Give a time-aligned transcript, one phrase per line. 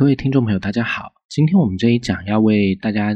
[0.00, 1.12] 各位听众朋友，大家好。
[1.28, 3.14] 今天我们这一讲要为大家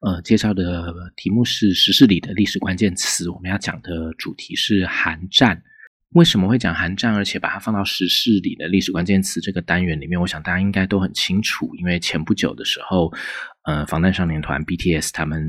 [0.00, 3.28] 呃介绍的题目是时事里的历史关键词。
[3.28, 5.62] 我们要讲的主题是韩战。
[6.14, 10.18] 为什么会讲韩战，而且把它放到时事里的历史关键词这个单元里面？
[10.18, 13.12] 我想大家应该都很清楚，因为前不久的时候，
[13.64, 15.46] 呃，防弹少年团 BTS 他们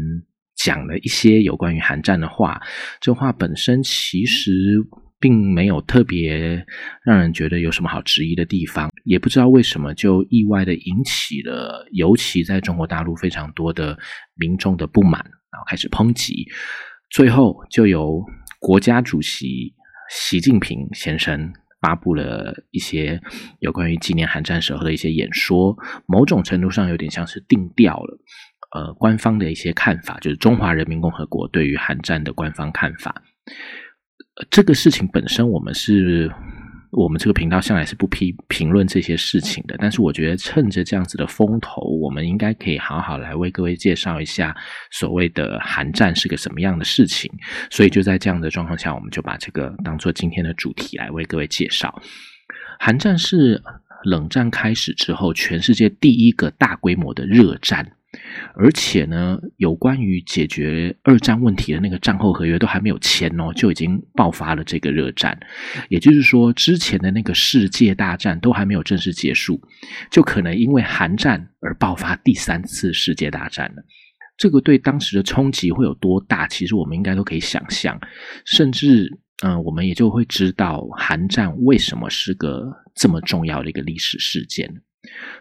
[0.57, 2.61] 讲了一些有关于韩战的话。
[2.99, 4.85] 这话本身其实。
[5.23, 6.65] 并没有特别
[7.01, 13.97] 让人觉得有什么好质疑的地方，也不知道为什么就意外的引起了，尤其在中国大陆非常多的
[14.35, 16.45] 民众的不满，然后开始抨击，
[17.09, 18.21] 最后就由
[18.59, 19.73] 国家主席
[20.09, 23.21] 习近平先生发布了一些
[23.59, 25.73] 有关于纪念韩战时候的一些演说，
[26.05, 28.19] 某种程度上有点像是定调了，
[28.75, 33.23] 呃，官方的一些看法，就是中华人民共和国对于韩战的官方看法。
[34.49, 36.31] 这个事情本身，我们是
[36.91, 39.75] 我们这个频道向来是不批评论这些事情的。
[39.79, 44.55] 但是，我觉得趁着这样子的风头，我们应该可以好好来为各位介绍一下
[44.91, 47.31] 所谓的韩战是个什么样的事情。
[47.69, 52.01] 所以，就在这样的状况下，我们就把这个当做今天的主题来为各位介绍。
[52.79, 53.61] 韩战是
[54.03, 57.91] 冷战开始之后，全世界第一个大规模的热战。
[58.55, 65.37] 而且呢，有关于解决二战问题的那个战后合约都还没有签哦，就已经爆发了这个热战。
[65.89, 69.59] 也就是说，之前的那个世界大战都还没有正式结束，
[70.11, 73.83] 就可能因为韩战而爆发第三次世界大战了。
[74.37, 76.47] 这个对当时的冲击会有多大？
[76.47, 77.99] 其实我们应该都可以想象，
[78.45, 79.09] 甚至
[79.43, 84.71] 嗯，我们也就会知道韩战为什么是个这么重要的一个历史事件。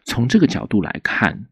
[0.06, 1.46] 从这个角度来看。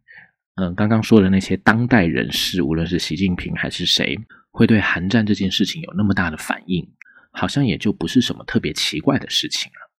[0.61, 4.14] 嗯，刚刚说的那些当代人士，无论是习近平还是谁，
[4.50, 6.86] 会对韩战这件事情有那么大的反应，
[7.33, 9.91] 好像也就不是什么特别奇怪的事情了。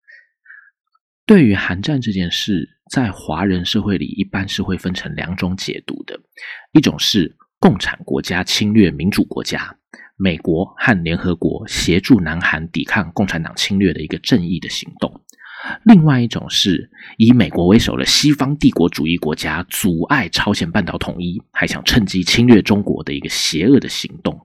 [1.25, 6.21] 对于韩战这件事，在华人社会里，一般是会分成两种解读的：
[6.73, 9.75] 一种是共产国家侵略民主国家，
[10.17, 15.25] 美国和联合国协助南韩抵抗共产党侵略的一个正义的行动。
[15.85, 24.41] 另外一种是以美国为首的西方帝国主义国家阻碍朝鲜半岛统一，还想趁机侵略中国的一个邪恶的行动。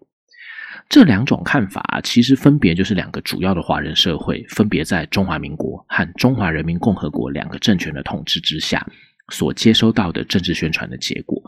[0.87, 8.85] 这两种看法其实分别就是两个主要的华人社会，分别在中华民国和中华人民共和国两个政权的统治之下
[9.29, 11.41] 所接收到的政治宣传的结果。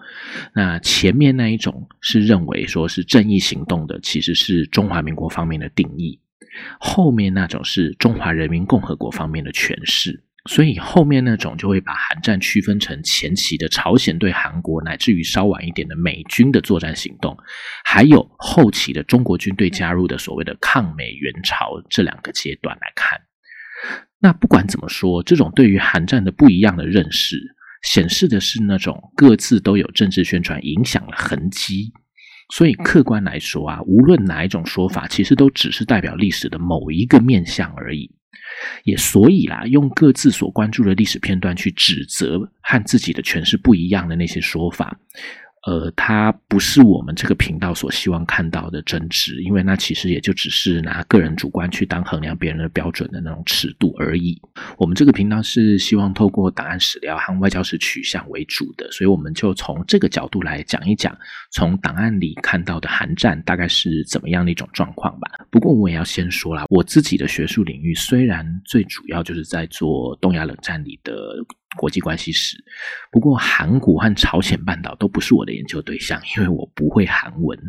[0.56, 6.20] 那前面那一种是认为说是正义行动的，其实是中华民国方面的定义。
[6.80, 17.38] 后面那种是中华人民共和国方面的诠释，所以后面那种就会把韩战区分成前期的朝鲜对韩国，乃至于稍晚一点的美军的作战行动，
[17.84, 23.20] 还有后期的中国军队加入的所谓的抗美援朝这两个阶段来看。
[24.20, 27.38] 那不管怎么说，这种对于韩战的不一样的认识，
[27.84, 31.94] 显示的是那种各自都有政治宣传影响的痕迹。
[32.50, 38.10] 所以客观来说啊，无论哪一种说法，其实都只是代表历史的某一个面相而已。
[38.84, 44.98] 也所以啦，用各自所关注的历史片段去指责和自己的诠释不一样的那些说法。
[45.68, 54.42] 呃，它不是我们这个频道所希望看到的真实，因为那其实也就只是拿个人主观去当衡量别人的标准的那种尺度而已。
[54.78, 61.14] 我们这个频道是希望透过档案史料和外交史取向为主的，所以我们就从这个角度来讲一讲，
[61.52, 65.30] 从档案里看到的韩战大概是怎么样的一种状况吧。
[65.52, 71.14] 不过我也要先说了，我自己的学术领域虽然最主要就是在做东亚冷战里的。
[71.76, 72.56] 国际关系史，
[73.12, 77.60] 不过韩国和朝鲜半岛都不是我的研究对象，因为我不会韩文。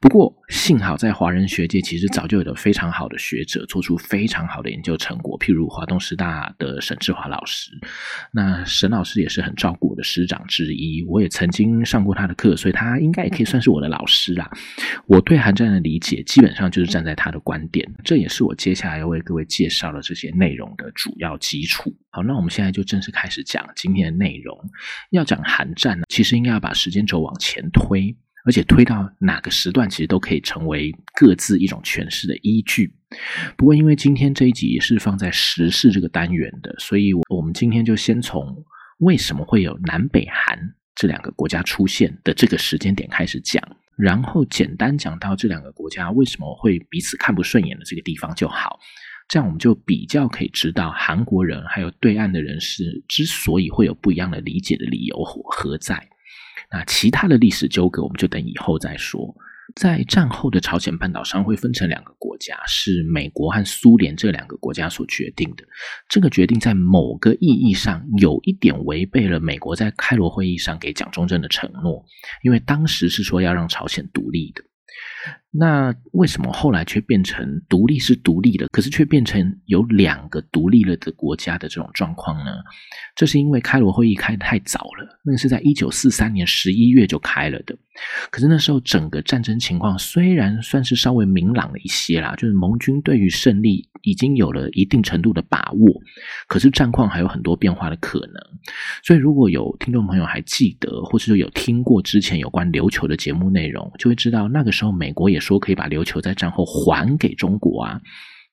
[0.00, 7.70] 不过幸好在华人学界，其实早就有了非常好的学者做出非常好的研究成果，譬如华东师大的沈志华老师。
[8.32, 14.50] 那沈老师也是很照顾我的师长之一，我也曾经上过他的课，所以他应该也可以算是我的老师啦。
[15.06, 21.94] 我对韩战的理解，基本上就是站在他的观点，这也是我接下来要为各位介绍的这些内容的主要基础。
[22.12, 24.58] 好，那我们现在就正式开始讲今天的内容。
[25.10, 32.94] 要讲韩战呢，其实应该要把时间轴往前推，而且推到哪个时段，其实都可以成为各自一种诠释的依据。
[33.56, 38.64] 不过，因为今天这一集是放在时事这个单元的，所以我们今天就先从
[38.98, 40.58] 为什么会有南北韩
[40.94, 43.62] 这两个国家出现的这个时间点开始讲，
[43.96, 48.78] 然后简单讲到这两个国家为什么会彼此看不顺眼的这个地方就好。
[49.30, 56.08] 这样我们就比较可以知道韩国人还有对岸的人士之所以会有不一样的理解的理由何在。
[56.72, 59.34] 那其他的历史纠葛我们就等以后再说。
[59.76, 65.64] 在战后的朝鲜半岛上会分成两个国家，是美国和苏联这两个国家所决定的。
[66.08, 72.04] 这个决定在某个意义上有一点违背了美国在开罗会议上给蒋中正的承诺，
[72.42, 74.64] 因为当时是说要让朝鲜独立的。
[75.52, 82.52] 那为什么后来却变成独立是独立的，可是却变成有两个独立了的国家的这种状况呢？
[83.16, 87.76] 这是因为开罗会议开的太早了，那个是在一九四三年十一月就开了的。
[88.30, 96.00] 可是那时候整个战争情况虽然算是稍微明朗了一些啦，就是盟军对于胜利已经有了一定程度的把握，
[96.46, 98.34] 可是战况还有很多变化的可能。
[99.02, 105.40] 所以如果有听众朋友还记得，或者说有听过之前有关琉球的节目内容，就会知道那个时候美美国也。
[105.40, 108.00] 说可以把琉球在战后还给中国啊，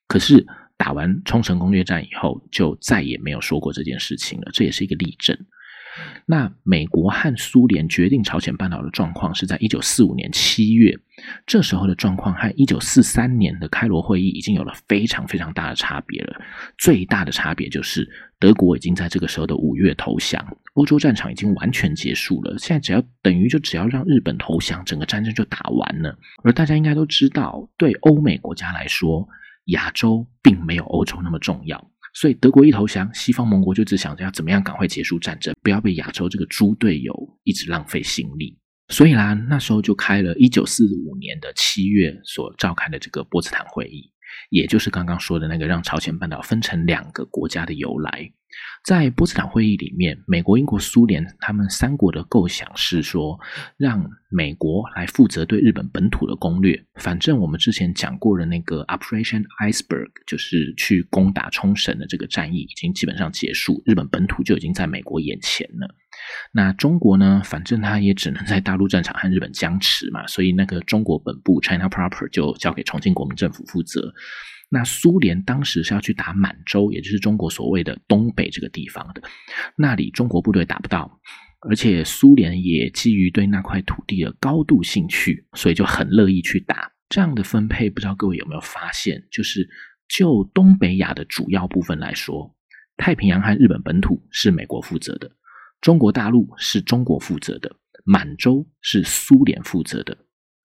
[0.07, 0.43] 可是
[0.77, 4.49] 打完冲绳攻略战以后，就再也没有说过这件事情了。
[4.51, 5.37] 这也是一个例证。
[6.25, 10.97] 那美国和苏联决定朝鲜半岛的状况是在一九四五年七月，
[11.45, 16.41] 这时候的状况和一九四三年的开罗会议已经有了非常非常大的差别了。
[16.77, 18.07] 最大的差别就是
[18.39, 22.57] 德国已经在这个时候的五月投降，欧洲战场已经完全结束了。
[22.57, 26.17] 现在只要等于就只要让日本投降，整个战争就打完了。
[26.43, 29.27] 而大家应该都知道，对欧美国家来说，
[29.67, 31.89] 亚洲并没有欧洲那么重要。
[32.13, 37.13] 所以德国一投降，西方盟国就只想着要怎么样赶快结束战争，不要被亚洲这个猪队友
[37.43, 38.57] 一直浪费心力。
[38.89, 44.11] 所以啦，那时候就开了一九四五年的七月所召开的这个波茨坦会议。
[44.49, 48.31] 也就是刚刚说的那个让朝鲜半岛分成两个国家的由来，
[48.85, 53.37] 在波茨坦会议里面，美国、英国、苏联他们三国的构想是说，
[53.77, 56.81] 让美国来负责对日本本土的攻略。
[56.95, 65.93] 反正我们之前讲过的那个 Operation Iceberg，就是去攻打冲绳的这个战役已经基本上结束，日本本土就已经在美国眼前了。
[66.51, 67.41] 那中国呢？
[67.43, 74.13] 反正他也只能在大陆战场和日本僵持嘛，所以那个中国本部 China Proper 就交给重庆国民政府负责。
[74.69, 79.21] 那苏联当时是要去打满洲，也就是中国所谓的东北这个地方的，
[79.77, 81.19] 那里中国部队打不到，
[81.61, 86.91] 而且苏联也基于对那块土地的高度兴趣，所以就很乐意去打。
[87.09, 89.25] 这样的分配，不知道各位有没有发现？
[89.31, 89.69] 就是
[90.09, 92.53] 就东北亚的主要部分来说，
[92.97, 95.31] 太平洋和日本本土是美国负责的。
[95.79, 97.73] 中国大陆是中国负责的，
[98.03, 100.17] 满洲是苏联负责的。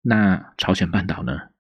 [0.02, 1.51] 那朝鲜半岛呢？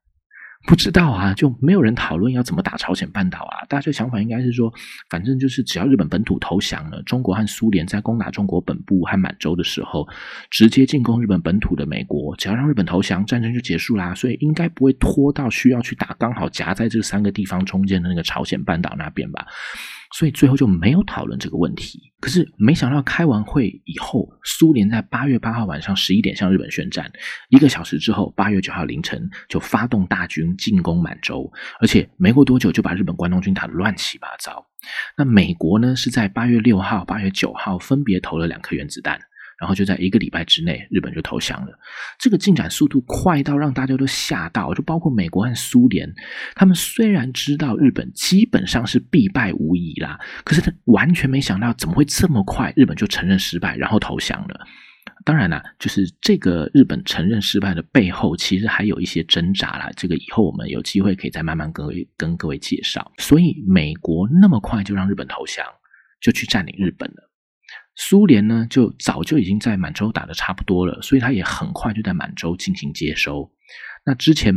[0.64, 3.66] 不知道啊，就没有人讨论要怎么打朝鲜半岛啊。
[3.68, 4.72] 大家的想法应该是说，
[5.10, 10.06] 反正就是只要日本本土投降了，中国和苏联在攻打中国本部和满洲的时候，
[10.50, 14.14] 直接进攻日本本土的美国，只要让日本投降，战争就结束啦。
[14.14, 19.46] 所以应该不会拖到需要去打刚好夹在这三个地方中间的那个朝鲜半岛那边吧。
[20.12, 22.12] 所以最后就没有讨论这个问题。
[22.20, 27.10] 可是没想到开完会以后，苏联在八月八号晚上十一点向日本宣战，
[27.48, 31.50] 一个小时之后，八月九号凌晨就发动大军进攻满洲，
[31.80, 34.64] 而且没过多久就把日本关东军打得乱七八糟。
[35.16, 39.18] 那美国呢，是在八月六号、八月九号分别投了两颗原子弹。
[39.62, 41.78] 然后就在一个礼拜之内，日本就投降了。
[42.18, 46.12] 这个进展速度快到让大家都吓到，就包括美国和苏联。
[46.56, 54.66] 他们虽然知道日本基本上是必败无疑啦，可是他完全没想到怎么会这么快，日本就承认失败，然后投降了。
[55.24, 59.88] 当然啦，就是这个日本承认失败的背后，其实还有一些挣扎啦。
[59.96, 63.12] 这个以后我们有机会可以再慢慢跟跟各位介绍。
[63.18, 65.64] 所以美国那么快就让日本投降，
[66.20, 67.31] 就去占领日本了。
[67.94, 73.50] 苏联呢，就早就已经在满洲打的差不多了，所以他也很快就在满洲进行接收。
[74.04, 74.52] 那之前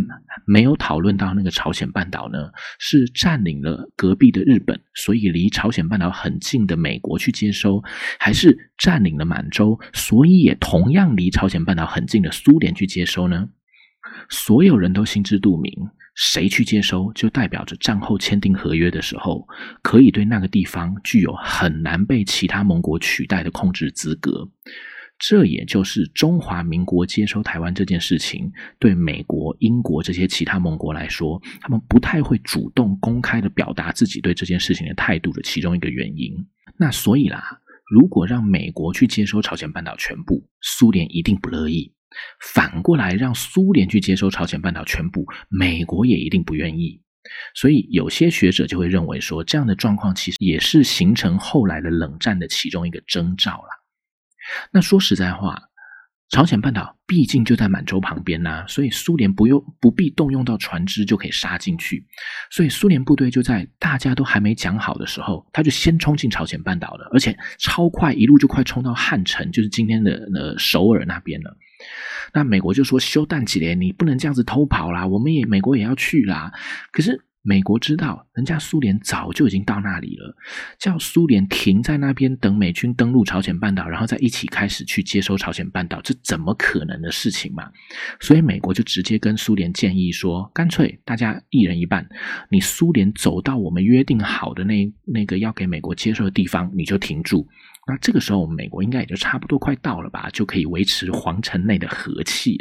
[0.48, 2.50] 没有讨论到那个朝鲜半岛呢，
[2.80, 7.84] 是占领了隔壁的日本，所以离朝鲜半岛很近的美国去接收，
[8.20, 13.50] 还是占领了满洲，所以也同样离朝鲜半岛很近的苏联去接收呢？
[14.30, 15.72] 所有人都心知肚明。
[16.16, 19.46] 谁去接收，就代表着战后签订合约的时候，
[19.84, 24.50] 可以对那个地方具有很难被其他盟国取代的控制资格。
[25.18, 36.34] 这也就是中华民国接收台湾这件事情，对美国、英国这些其他盟国来说，他们不太会主动公开的表达自己对这件事情的态度的其中一个原因。
[36.78, 41.95] 那所以啦，如果让美国去接收朝鲜半岛全部，苏联一定不乐意。
[42.54, 47.02] 反过来让苏联去接收朝鲜半岛全部，美国也一定不愿意。
[47.56, 53.70] 所以有些学者就会认为说，这样的状况其实也是形成后来的冷战的其中一个征兆了。
[54.72, 55.60] 那说实在话，
[56.30, 62.06] 朝鲜半岛毕竟就在满洲旁边呐，所以苏联不用不必动用到船只就可以杀进去。
[62.52, 71.58] 所以苏联部队就在大家都还没讲好的时候，他就先冲进朝鲜半岛了，而且超快，一路就快冲到汉城，就是今天的呃首尔那边了。
[72.34, 76.52] 那美国就说休战几年，你不能这样子偷跑啦，我们也美国也要去啦。
[76.92, 77.22] 可是。
[77.48, 80.36] 美国知道，人家苏联早就已经到那里了，
[80.80, 87.70] 叫苏联停在那边等美军登陆朝鲜半岛，然后再一起开始去接收朝鲜半岛，这怎么可能的事情嘛？
[88.20, 92.10] 所以美国就直接跟苏联建议说，干脆大家一人一半，
[92.50, 97.48] 你苏联走到我们约定好的那那个要给美国接收的地方，你就停住。
[97.88, 102.58] 那这个时候，美国应该也就差不多快到了吧，就可以维持皇城内的和气。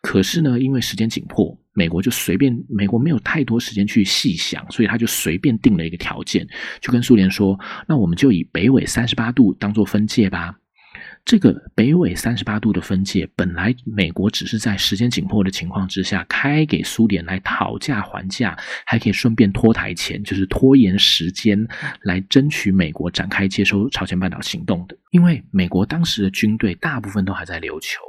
[0.00, 6.46] 可是呢，因为时间紧迫，美国就随便，美国没有太多时间去细想，所以他就随便定了一个条件，
[6.80, 10.54] 就跟苏联说：“那我们就以北纬三十八度当做分界吧。”
[11.24, 18.56] 这个北纬三十八度的分界，本来美国只是在时间紧迫的情况之下开给苏联来讨价还价，
[18.86, 21.66] 还可以顺便拖台前，就是拖延时间
[22.02, 24.96] 来争取美国展开接收朝鲜半岛行动的。
[25.10, 28.00] 因为美国当时的军队大部分都还在琉球。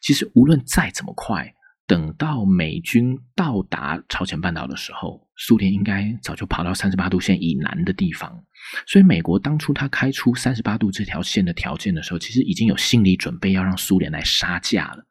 [0.00, 1.52] 其实无论再怎么快，
[1.88, 8.44] 等到美军到达朝鲜半岛的时候，苏联应该早就跑到三十八度线以南的地方。
[8.86, 15.02] 所以，美国当初他开出三十八度这条线的条件的时候，其实已经有心理准备要让苏联来杀价了。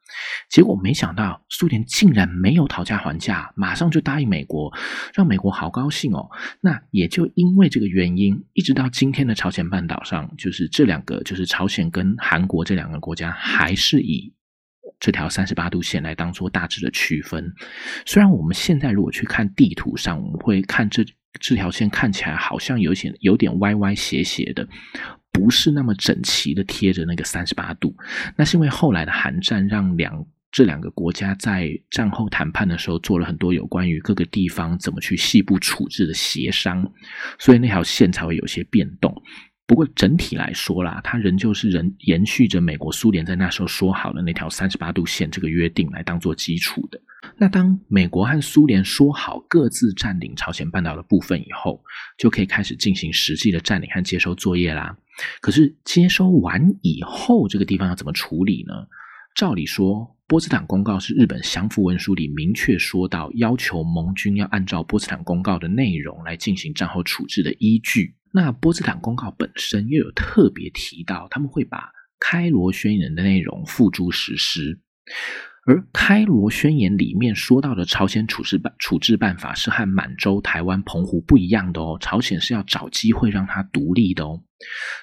[0.48, 4.72] 结果没想到，苏联竟然没有讨价还价，马上就答应美国，
[5.14, 6.30] 让美国好高兴哦。
[6.60, 14.32] 那也就因为这个原因，一直到今天的朝鲜半岛上，就是这两个，就是朝鲜跟韩国这两个国家，还是以。
[15.00, 17.52] 这条三十八度线来当做大致的区分。
[18.04, 21.04] 虽然我们现在如果去看地图上，我们会看这
[21.40, 24.66] 这条线看起来好像有些有点歪歪斜斜的，
[25.30, 27.94] 不是那么整齐的贴着那个三十八度。
[28.36, 36.90] 那是因为后来的韩战让两这两个国家在战后谈判的时候做了很多有关于各个地方怎么去细部处置的协商，
[37.38, 39.14] 所以那条线才会有些变动。
[39.68, 46.98] 不过整体来说啦，它仍旧是人延续着美国苏联在那时候说好的那条三十八度线这个约定来当做基础的。
[47.36, 51.84] 那当美国和苏联说好各自占领朝鲜半岛的部分以后，
[52.16, 54.96] 就可以开始进行实际的占领和接收作业啦。
[55.42, 58.72] 可是接收完以后，这个地方要怎么处理呢？
[59.34, 68.14] 照理说，波茨坦公告是日本降服文书里明确说到，要求盟军要按照波茨坦公告的内容来进行战后处置的依据。
[68.38, 71.90] 那波茨坦公告本身又有特别提到，他们会把
[72.20, 74.78] 开罗宣言的内容付诸实施，
[75.66, 84.40] 而开罗宣言里面说到的朝鲜处置办处置办法是和满洲、台湾、澎湖不一样的哦，朝鲜是要找机会让它独立的哦。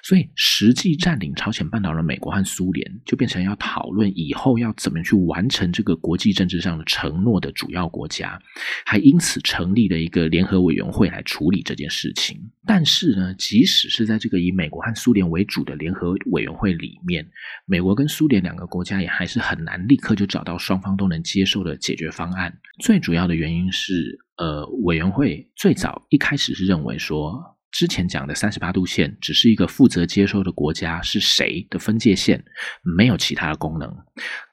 [0.02, 8.40] 所以，实际占领朝鲜半岛的美国和苏联，就变成要讨论以后要怎么去完成这个国际政治上的承诺的主要国家，
[8.84, 12.38] 还因此成立了一个联合委员会来处理这件事情。
[12.66, 17.26] 但是呢，即使是在这个以美国和苏联为主的联合委员会里面，
[17.64, 22.54] 美国跟苏联两个国家也还是很难立刻就找到双方都能接受的解决方案。
[22.80, 27.55] 最主要的原因是，呃，委员会最早一开始是认为说。
[27.78, 32.42] 之前讲的三十八度线只是一个负责接收的国家是谁的分界线，
[32.82, 33.94] 没有其他的功能，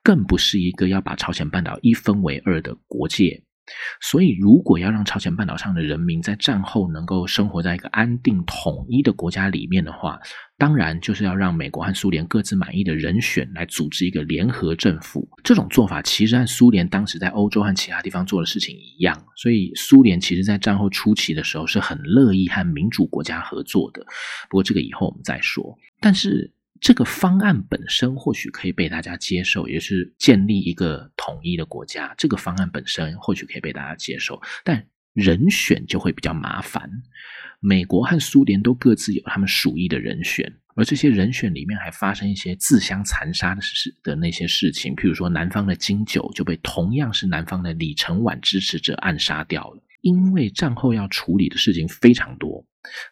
[0.03, 3.42] 更不是一个要把朝鲜半岛一分为二的国界。
[4.01, 10.20] 所以，如果要让朝鲜半岛上的人民在战后能够生活在一个安定统一的国家里面的话，
[10.58, 15.27] 当然就是要让美国和苏联各自满意的人选来组织一个联合政府。
[15.43, 19.17] 这种做法其实和苏联当时在欧洲和其他地方做的事情一样。
[19.38, 24.03] 所以，苏联其实在战后初期的时候是很乐意和民主国家合作的。
[24.50, 25.77] 不过，这个以后我们再说。
[26.00, 26.51] 但是。
[26.84, 32.13] 这个方案本身或许可以被大家接受，也是建立一个统一的国家。
[32.18, 36.90] 这个方案本身或许可以被大家接受，但人选就会比较麻烦。
[37.62, 49.82] 美国和苏联都各自有他们属意的人选，而这些人选里面还发生一些自相残杀的事的那些事情，譬如说南方的金九就被同样是南方的李承晚支持者暗杀掉了。
[50.04, 52.64] 因为战后要处理的事情非常多。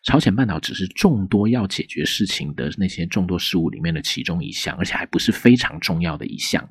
[0.04, 6.70] 朝鲜半岛只是众多要解决事情的那些众多事物里面的其中一项，而且还不是非常重要的一项，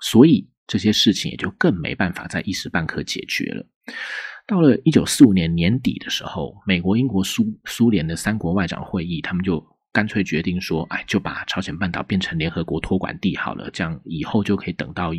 [0.00, 3.66] 所以这些事情也就更没办法在一时半刻解决了。
[4.46, 9.73] 到了一九四五年年底的时候，美国、英国、苏苏联的三国外长会议，他们就。
[9.94, 15.12] 干脆决定说，哎，就把朝鲜半岛变成联合国托管地好了，这样以后就可以等到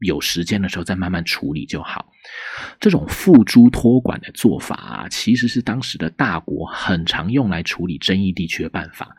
[0.00, 2.10] 有时间的时候再慢慢处理就好。
[2.80, 9.14] 这种付诸托管的做法，其实是当时的大国很常用来处理争议地区的办法，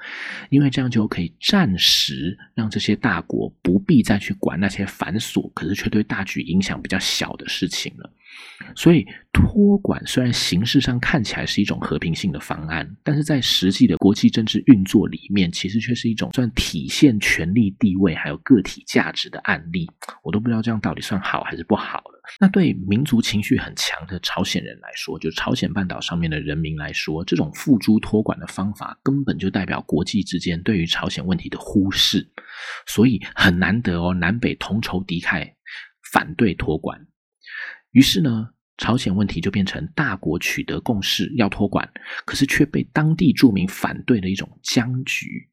[0.49, 8.11] 因为这样就可以暂时让这些大国不必再去管那些繁琐可是却对大局影响比较小的事情了。
[8.75, 19.89] 所以托管虽然形式上看起来是一种和平性的方案，但是在实际的国际政治运作里面，其实却是一种算体现权力地位还有个体价值的案例。
[20.23, 22.21] 我都不知道这样到底算好还是不好了。
[22.39, 32.27] 那对民族情绪很强的朝鲜人来说，就朝鲜半岛上面的人民来说，这种付诸托管的方法，根本就代表国际之间对于朝鲜问题的忽视，
[32.87, 35.51] 所以很难得哦，南北同仇敌忾，
[36.11, 36.99] 反对托管。
[37.95, 41.89] 于是呢，朝鲜问题就变成大国取得共识要托管，
[42.25, 45.49] 可是却被当地住民反对的一种僵局。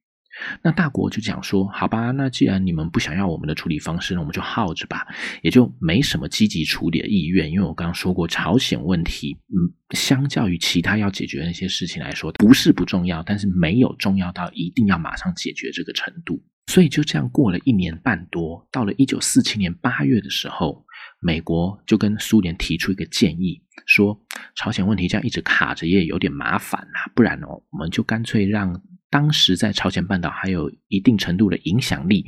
[0.60, 5.06] 那大国就讲说：“好吧，那既然你们不想要我们的处理方式，那我们就耗着吧。”
[5.40, 7.48] 也就没什么积极处理的意愿。
[7.48, 16.42] 因为我刚刚说过，朝鲜问题，嗯，相较于其他要解决的那些事情来说，不是不重要，但是没有重要到一定要马上解决这个程度。
[16.66, 20.84] 所以就这样过了一年半多，到了一九四七年八月的时候。
[21.22, 24.20] 美国就跟苏联提出一个建议，说
[24.56, 32.26] 朝鲜问题这样一直卡着也有点麻烦呐，不然哦，我们就干脆让当时在朝鲜半岛还有一定程度的影响力，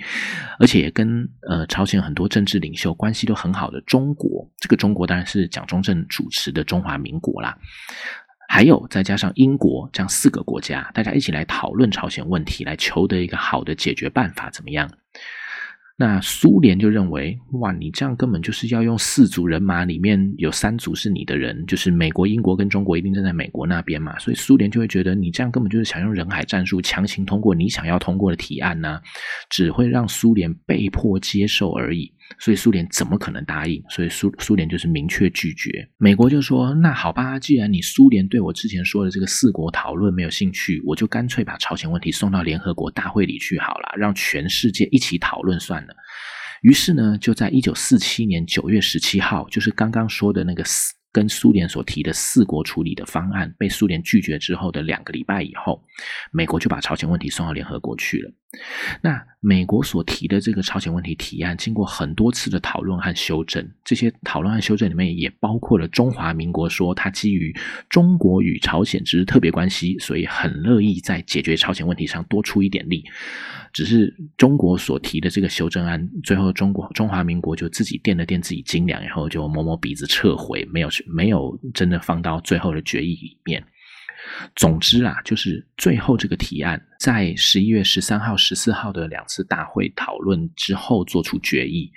[0.60, 7.58] 而且跟呃朝鲜很多政治领袖关系都很好的中国，这个中国当然是蒋中正主持的中华民国啦，
[8.48, 14.88] 还有再加上英国这样四个国家，大家一起来讨论朝鲜问题，来求得一个好的解决办法，怎么样？
[15.96, 29.00] 那苏联就认为，哇，你这样根本就是要用四组人马，里面有三组是你的人，就是美国、英国跟中国一定站在美国那边嘛，所以苏联就会觉得你这样根本就是想用人海战术强行通过你想要通过的提案呢，
[29.48, 32.12] 只会让苏联被迫接受而已。
[32.38, 33.82] 所以苏联怎么可能答应？
[33.88, 35.88] 所以苏苏联就是明确拒绝。
[35.98, 45.94] 美国就说：“那好吧，既然你苏联对我之前说的这个四国讨论没有兴趣，我就干脆把朝鲜问题送到联合国大会里去好了，让全世界一起讨论算了。”
[46.62, 50.92] 于是呢，就在一九四七年九月十七号，就是刚刚说的那个四。
[51.14, 55.80] 跟苏联所提的四国处理的方案被苏联拒绝之后的两个礼拜以后，
[56.32, 58.32] 美国就把朝鲜问题送到联合国去了。
[59.02, 67.54] 那美国所提的这个朝鲜问题提案，经过很多次的讨论和修正，这些讨论和修正里面也包括了中华民国说，它基于
[67.90, 73.04] 中国与朝鲜之特别关系，所以很乐意在解决朝鲜问题上多出一点力。
[73.72, 83.62] 只是中国所提的这个修正案，最后中国中华民国就自己垫了垫自己斤两，然后就摸摸鼻子撤回，没有没有真的放到最后的决议里面。
[84.54, 91.90] 总之啊，就是最后这个提案在十一月十三号、十四号的两次大会讨论之后做出决议，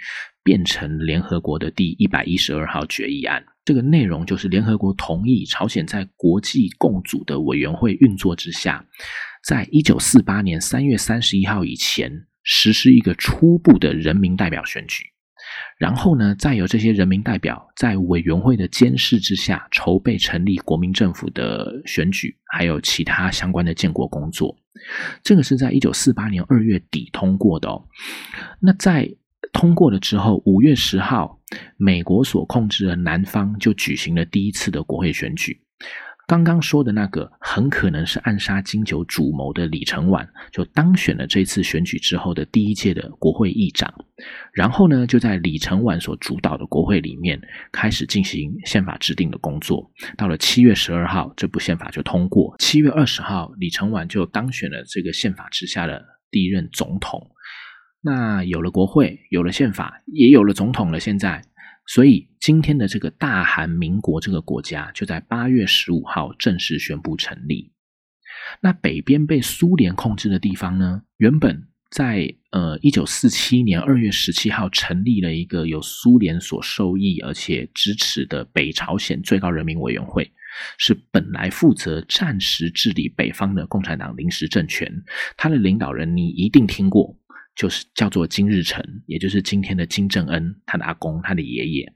[0.44, 3.44] 变成联合国的第一百一十二号决议案。
[3.66, 8.86] 这个内容就是联合国同意朝鲜在国际共组的委员会运作之下。
[9.44, 12.12] 在一九四八年三月三十一号以前，
[12.44, 15.04] 实施一个初步的人民代表选举，
[15.78, 24.58] 然后呢，再由这些人民代表在委员会的监视之下，筹备成立国民政府的选举，还有其他相关的建国工作。
[25.24, 27.84] 这个是在一九四八年二月底通过的哦。
[28.60, 29.08] 那在
[29.54, 31.40] 通过了之后，五月十号，
[31.78, 35.62] 美国所控制的南方就举行了第一次的国会选举。
[36.28, 43.94] 刚刚说的那个很可能是暗杀金九主谋的李承晚，就当选了这次选举之后的第一届的国会议长。
[44.52, 47.40] 然后呢，就在李承晚所主导的国会里面
[47.72, 49.90] 开始进行宪法制定的工作。
[50.18, 52.54] 到了七月十二号，这部宪法就通过。
[52.60, 57.26] 七月二十号，李承晚就当选了这个宪法之下的第一任总统。
[58.02, 61.00] 那有了国会，有了宪法，也有了总统了。
[61.00, 61.42] 现在。
[61.88, 67.72] 所以，今天的这个大韩民国这个国家，就在八月十五号正式宣布成立。
[68.62, 80.30] 那北边被苏联控制的地方呢，原本在呃一九四七年二月十七号成立了一个由苏联所受益而且支持的北朝鲜最高人民委员会，
[80.78, 84.94] 是本来负责暂时治理北方的共产党临时政权。
[85.38, 87.18] 他的领导人你一定听过。
[87.58, 91.92] 就是叫做金日成，也就是今天的金正恩，他的阿公，他的爷爷。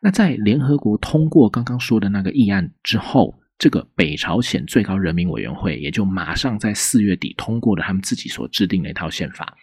[0.00, 9.56] 那在联合国通过刚刚说的那个议案之后，这个北朝鲜最高人民委员会也就马上在四月底通过了他们自己所制定的一套宪法。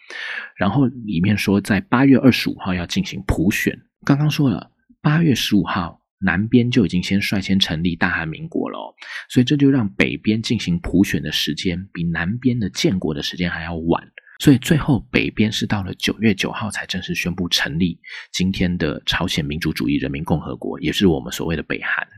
[0.56, 3.78] 然后里面说，在八月二十五号要进行普选。
[4.06, 4.70] 刚刚说了，
[5.02, 8.94] 八月十五号南边就已经先率先成立大韩民国了，
[9.28, 14.02] 所以这就让北边进行普选的时间比南边的建国的时间还要晚。
[14.40, 18.00] 所以最后，北边是到了九月九号才正式宣布成立
[18.32, 22.08] 今天的朝鲜民主主义人民共和国，也是我们所谓的北韩，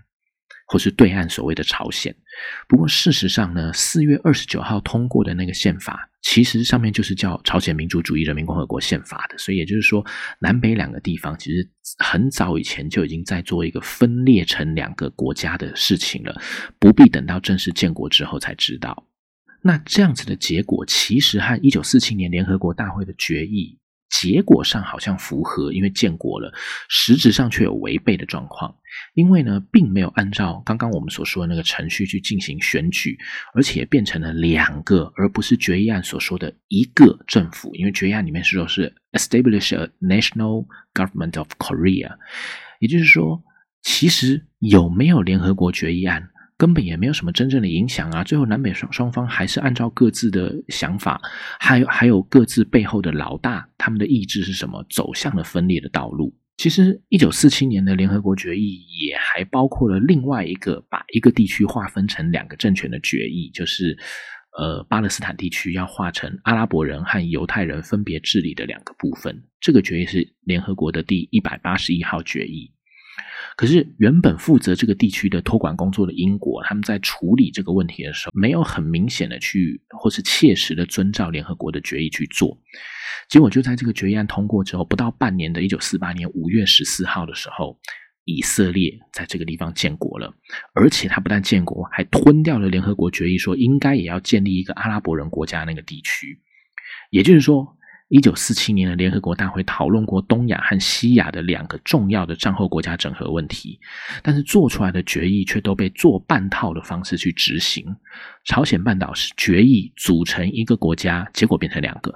[0.68, 2.14] 或是对岸所谓的朝鲜。
[2.68, 10.06] 不过事实上呢，四月二十九号通过的那个宪法，其实上面就是叫朝鲜民主主义人民共和国宪法的，所以也就是说，
[10.38, 16.40] 南北两个地方其实很早以前就已经在做一个分裂成两个国家的事情了，
[16.78, 19.08] 不必等到正式建国之后才知道。
[19.62, 23.78] 那这样子的结果，其实和一九四七年联合国大会的决议。
[24.20, 26.52] 结果上好像符合，因为建国了，
[26.90, 28.72] 实质上却有违背的状况。
[29.14, 33.16] 因为呢，并没有按照刚刚我们所说的那个程序去进行选举，
[33.54, 37.74] 而且变成了两个，而不是决议案所说的一个政府。
[37.74, 42.14] 因为决议案里面是说是 establish a national government of Korea，
[42.80, 43.42] 也就是说，
[43.82, 46.28] 其实有没有联合国决议案？
[46.62, 48.22] 根本也没有什么真正的影响啊！
[48.22, 51.20] 最后南北双双方还是按照各自的想法，
[51.58, 56.32] 还有还有各自背后的老大，他们的意志是什么，走向了分裂的道路。
[56.58, 63.98] 其实，一九四七年的联合国决议也还包括了另外一个把一个地区划分成两个政权的决议，就是
[64.56, 69.36] 呃巴勒斯坦地区要划成阿拉伯人和犹太人分别治理的两个部分。
[69.60, 72.70] 这个决议是联合国的第一百八十一号决议。
[73.56, 82.58] 可是，原本负责这个地区的托管工作的英国，他们在处理这个问题的时候，没有很明显的去，或是切实的遵照联合国的决议去做。
[83.28, 87.78] 结果就在这个决议案通过之后，不到半年的一九四八年五月十四号的时候，
[88.24, 90.32] 以色列在这个地方建国了，
[90.74, 96.40] 而且他不但建国，还吞掉了联合国决议说应该也要建立一个阿拉伯人国家那个地区。
[97.10, 97.76] 也就是说。
[98.12, 103.80] 一九四七年的联合国大会讨论过东亚和西亚的两个重要的战后国家整合问题，
[104.22, 107.86] 但是做出来的决议却都被做半套的方式去执行。
[108.44, 112.12] 朝鲜半岛是决议组成一个国家，结果变成两个；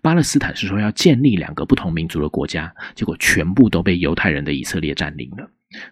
[0.00, 5.46] 巴勒斯坦是说要建立两个不同民族的国家，结果全部都被犹太人的以色列占领了。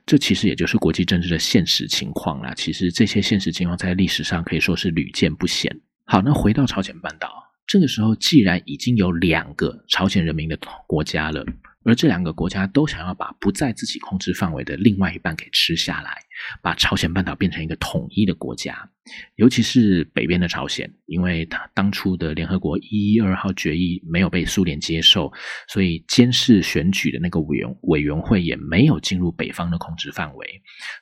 [0.06, 2.54] 这其实也就是国际政治的现实情况啦。
[2.56, 5.70] 其实这些现实情况在历史上可以说是屡见不鲜。
[6.06, 7.41] 好，那回到朝鲜半岛。
[7.66, 11.44] 这个时候，既然已经有两个朝鲜人民的国家了。
[11.84, 16.16] 而这两个国家都想要把不在自己控制范围的另外一半给吃下来，
[16.62, 18.88] 把朝鲜半岛变成一个统一的国家。
[19.34, 25.30] 尤其是北边的朝鲜，因为他当初的联合国一一二号决议没有被苏联接受，
[25.68, 30.46] 所以监视选举的那个委员委员会也没有进入北方的控制范围。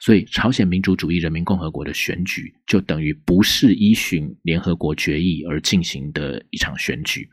[0.01, 7.29] 所以，朝鲜民主主义人民共和国的选举就等于不是依循联合国决议而进行的一场选举。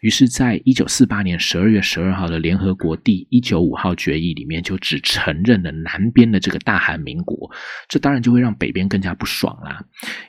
[0.00, 7.50] 于是，在一九四八年十二月十二号的联合国第一九五号决议里面，就只承认了南边的这个大韩民国，
[7.88, 9.84] 这当然就会让北边更加不爽啦。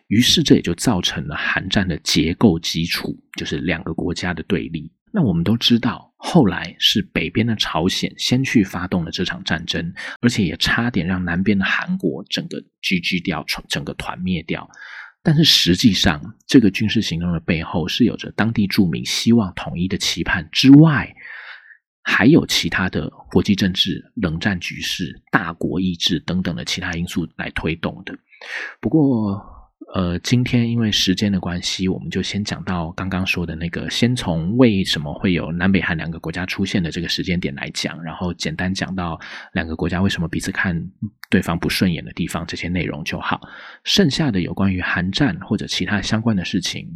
[0.08, 4.92] 于是，这也就造成了韩战的结构基础，就是两个国家的对立。
[5.12, 14.70] 那我们都知道，后来是北边的朝鲜先去发动了这场战争，而且也差点让南边的韩国整个 GG 掉，整个团灭掉。
[15.22, 21.14] 但是实际上，这个军事行动的背后是有着当地著名希望统一的期盼之外，
[22.04, 28.18] 还有其他的国际政治、冷战局势、大国意志等等的其他因素来推动的。
[28.80, 29.59] 不过，
[29.96, 39.20] 呃，今天因为时间的关系，我们就先讲到刚刚说的那个，先从为什么会有南北韩两个国家出现的这个时间点来讲，然后简单讲到
[39.54, 40.80] 两个国家为什么彼此看
[41.30, 43.42] 对方不顺眼的地方，这些内容就好。
[43.84, 46.88] 剩下的有关于韩战或者其他相关的事情，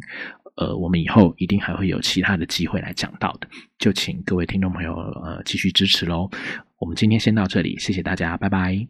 [0.58, 3.48] 呃，我们以后一定还会有其他的机会来讲到的，
[3.80, 6.30] 就请各位听众朋友呃继续支持喽。
[6.78, 8.88] 我们今天先到这里，谢谢大家，拜拜。